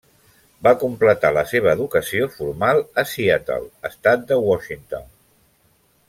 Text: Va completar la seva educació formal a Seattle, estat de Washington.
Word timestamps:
Va 0.67 0.71
completar 0.83 1.29
la 1.37 1.43
seva 1.51 1.69
educació 1.77 2.29
formal 2.37 2.81
a 3.01 3.05
Seattle, 3.13 3.69
estat 3.93 4.25
de 4.33 4.39
Washington. 4.49 5.05